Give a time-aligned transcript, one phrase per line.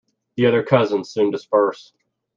[0.35, 1.93] The other cousins soon disperse.